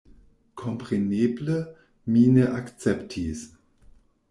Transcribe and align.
Kompreneble 0.61 1.57
mi 2.07 2.25
ne 2.39 2.47
akceptis. 2.61 3.47